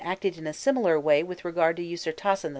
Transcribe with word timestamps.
acted 0.03 0.35
in 0.35 0.47
a 0.47 0.53
similar 0.53 0.99
way 0.99 1.21
with 1.21 1.45
regard 1.45 1.75
to 1.77 1.83
Ûsirtasen 1.83 2.45
II. 2.45 2.49